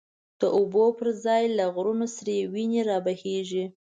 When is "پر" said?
0.97-1.07